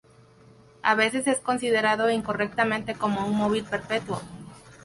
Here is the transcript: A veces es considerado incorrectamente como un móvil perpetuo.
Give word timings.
A 0.81 0.95
veces 0.95 1.27
es 1.27 1.37
considerado 1.39 2.09
incorrectamente 2.09 2.95
como 2.95 3.23
un 3.27 3.37
móvil 3.37 3.63
perpetuo. 3.65 4.19